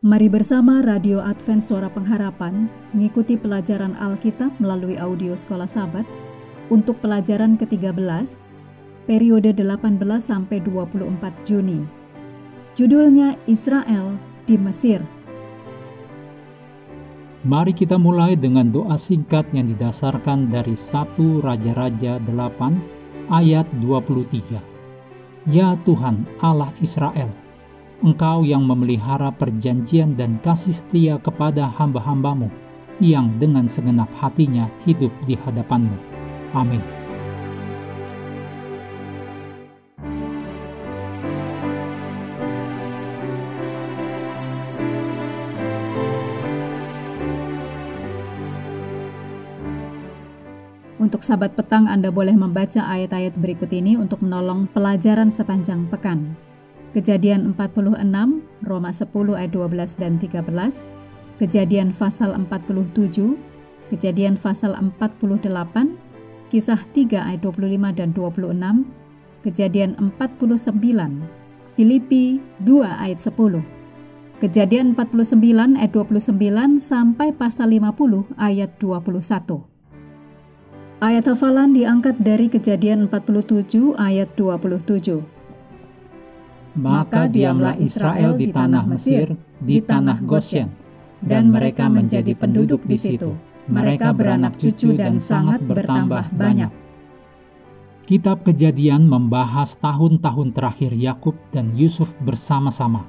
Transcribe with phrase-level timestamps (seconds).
[0.00, 6.08] Mari bersama Radio Advent Suara Pengharapan mengikuti pelajaran Alkitab melalui audio Sekolah Sabat
[6.72, 8.32] untuk pelajaran ke-13
[9.04, 11.04] periode 18 sampai 24
[11.44, 11.84] Juni.
[12.72, 14.16] Judulnya Israel
[14.48, 15.04] di Mesir.
[17.44, 24.64] Mari kita mulai dengan doa singkat yang didasarkan dari 1 Raja-Raja 8 ayat 23.
[25.44, 27.28] Ya Tuhan Allah Israel,
[28.00, 32.48] Engkau yang memelihara perjanjian dan kasih setia kepada hamba-hambamu,
[32.96, 36.00] yang dengan segenap hatinya hidup di hadapanmu.
[36.56, 36.80] Amin.
[50.96, 56.32] Untuk sahabat petang, Anda boleh membaca ayat-ayat berikut ini untuk menolong pelajaran sepanjang pekan.
[56.90, 58.02] Kejadian 46,
[58.66, 60.82] Roma 10 ayat 12 dan 13,
[61.38, 63.38] Kejadian pasal 47,
[63.94, 65.94] Kejadian pasal 48,
[66.50, 68.90] Kisah 3 ayat 25 dan 26,
[69.46, 71.22] Kejadian 49,
[71.78, 73.62] Filipi 2 ayat 10,
[74.42, 79.62] Kejadian 49 ayat 29 sampai pasal 50 ayat 21.
[80.98, 85.39] Ayat hafalan diangkat dari Kejadian 47 ayat 27
[86.78, 90.70] maka diamlah Israel di tanah Mesir, di tanah Goshen,
[91.18, 93.34] dan mereka menjadi penduduk di situ.
[93.70, 96.70] Mereka beranak cucu dan sangat bertambah banyak.
[98.06, 103.06] Kitab Kejadian membahas tahun-tahun terakhir Yakub dan Yusuf bersama-sama.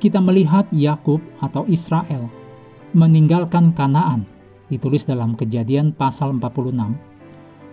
[0.00, 2.32] Kita melihat Yakub atau Israel
[2.96, 4.24] meninggalkan Kanaan,
[4.72, 6.96] ditulis dalam Kejadian pasal 46,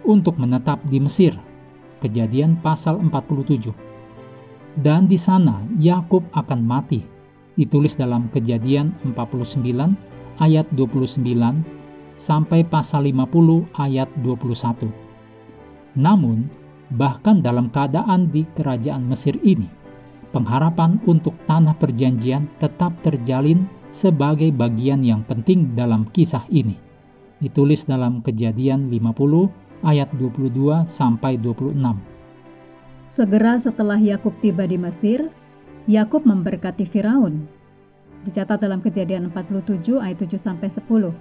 [0.03, 1.39] untuk menetap di Mesir.
[2.03, 3.94] Kejadian pasal 47
[4.79, 7.03] dan di sana Yakub akan mati.
[7.55, 9.63] Ditulis dalam Kejadian 49
[10.43, 11.23] ayat 29
[12.19, 14.91] sampai pasal 50 ayat 21.
[15.95, 16.51] Namun,
[16.99, 19.71] bahkan dalam keadaan di kerajaan Mesir ini,
[20.35, 26.75] pengharapan untuk tanah perjanjian tetap terjalin sebagai bagian yang penting dalam kisah ini.
[27.39, 32.14] Ditulis dalam Kejadian 50 ayat 22 sampai 26.
[33.05, 35.29] Segera setelah Yakub tiba di Mesir,
[35.85, 37.45] Yakub memberkati Firaun.
[38.25, 41.13] Dicatat dalam Kejadian 47 ayat 7 sampai 10.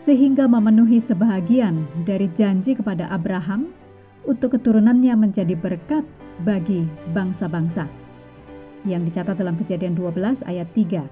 [0.00, 3.76] Sehingga memenuhi sebahagian dari janji kepada Abraham
[4.24, 6.00] untuk keturunannya menjadi berkat
[6.48, 7.84] bagi bangsa-bangsa.
[8.88, 11.04] Yang dicatat dalam Kejadian 12 ayat 3.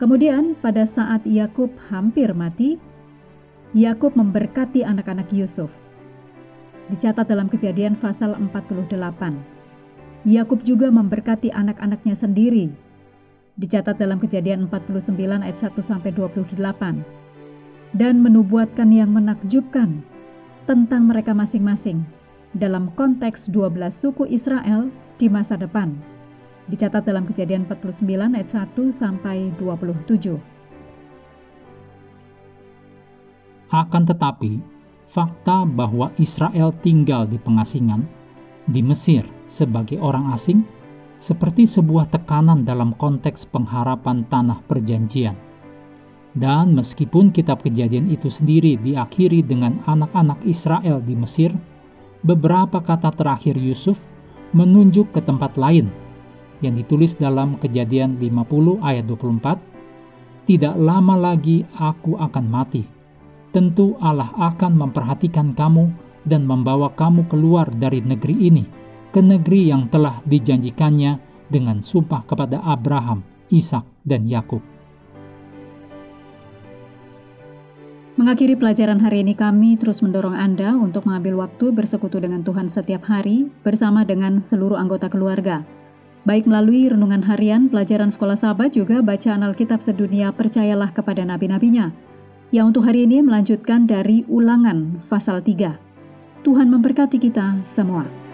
[0.00, 2.80] Kemudian pada saat Yakub hampir mati,
[3.76, 5.68] Yakub memberkati anak-anak Yusuf
[6.90, 8.94] dicatat dalam kejadian pasal 48.
[10.26, 12.70] Yakub juga memberkati anak-anaknya sendiri.
[13.56, 16.58] Dicatat dalam kejadian 49 ayat 1 sampai 28.
[17.96, 20.02] Dan menubuatkan yang menakjubkan
[20.66, 22.02] tentang mereka masing-masing
[22.58, 25.94] dalam konteks 12 suku Israel di masa depan.
[26.66, 30.36] Dicatat dalam kejadian 49 ayat 1 sampai 27.
[33.70, 34.75] Akan tetapi,
[35.16, 38.04] fakta bahwa Israel tinggal di pengasingan
[38.68, 40.60] di Mesir sebagai orang asing
[41.16, 45.32] seperti sebuah tekanan dalam konteks pengharapan tanah perjanjian.
[46.36, 51.48] Dan meskipun kitab kejadian itu sendiri diakhiri dengan anak-anak Israel di Mesir,
[52.20, 53.96] beberapa kata terakhir Yusuf
[54.52, 55.88] menunjuk ke tempat lain
[56.60, 59.56] yang ditulis dalam kejadian 50 ayat 24,
[60.44, 62.95] Tidak lama lagi aku akan mati,
[63.56, 65.88] tentu Allah akan memperhatikan kamu
[66.28, 68.68] dan membawa kamu keluar dari negeri ini
[69.16, 71.16] ke negeri yang telah dijanjikannya
[71.48, 74.60] dengan sumpah kepada Abraham, Ishak, dan Yakub.
[78.20, 83.08] Mengakhiri pelajaran hari ini kami terus mendorong Anda untuk mengambil waktu bersekutu dengan Tuhan setiap
[83.08, 85.64] hari bersama dengan seluruh anggota keluarga.
[86.28, 91.92] Baik melalui renungan harian, pelajaran sekolah sahabat juga bacaan Alkitab sedunia percayalah kepada nabi-nabinya
[92.54, 95.74] yang untuk hari ini melanjutkan dari ulangan pasal 3.
[96.46, 98.25] Tuhan memberkati kita semua.